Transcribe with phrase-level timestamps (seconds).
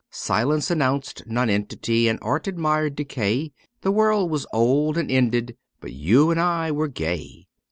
[0.09, 3.51] Science announced nonentity and art admired decay;
[3.81, 7.45] The world was old and ended: but you and I were gay.